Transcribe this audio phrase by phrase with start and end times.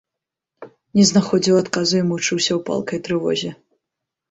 [0.99, 3.57] Не знаходзіў адказу і мучыўся ў палкай трывозе.